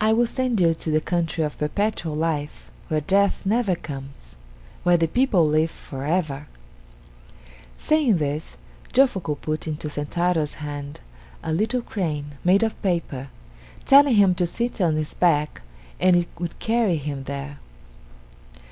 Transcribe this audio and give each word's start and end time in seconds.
I 0.00 0.12
will 0.12 0.28
send 0.28 0.60
you 0.60 0.72
to 0.72 0.90
the 0.92 1.00
country 1.00 1.42
of 1.42 1.58
Perpetual 1.58 2.14
Life, 2.14 2.70
where 2.86 3.00
death 3.00 3.44
never 3.44 3.74
comes 3.74 4.36
where 4.84 4.96
the 4.96 5.08
people 5.08 5.44
live 5.44 5.72
for 5.72 6.04
ever!" 6.06 6.46
Saying 7.76 8.18
this, 8.18 8.56
Jofuku 8.92 9.34
put 9.40 9.66
into 9.66 9.90
Sentaro's 9.90 10.54
hand 10.62 11.00
a 11.42 11.52
little 11.52 11.82
crane 11.82 12.38
made 12.44 12.62
of 12.62 12.80
paper, 12.82 13.30
telling 13.84 14.14
him 14.14 14.32
to 14.36 14.46
sit 14.46 14.80
on 14.80 14.96
its 14.96 15.14
back 15.14 15.62
and 15.98 16.14
it 16.14 16.28
would 16.38 16.60
carry 16.60 16.94
him 16.98 17.24
there. 17.24 17.58